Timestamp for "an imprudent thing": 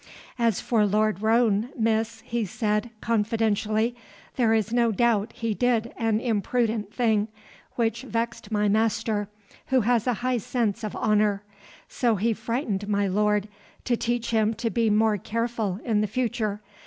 5.95-7.27